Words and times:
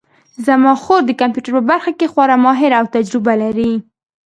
زما 0.45 0.73
خور 0.81 1.01
د 1.05 1.11
کمپیوټر 1.21 1.51
په 1.57 1.63
برخه 1.71 1.91
کې 1.99 2.11
خورا 2.11 2.35
ماهره 2.45 2.75
او 2.81 2.85
تجربه 2.95 3.33
لري 3.43 3.71